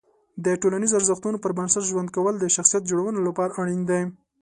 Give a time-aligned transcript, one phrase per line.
[0.45, 4.01] د ټولنیزو ارزښتونو پر بنسټ ژوند کول د شخصیت جوړونې لپاره اړین دي.